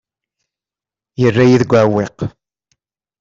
Yerra-yi 1.21 1.57
deg 1.61 1.71
uɛewwiq. 1.73 2.17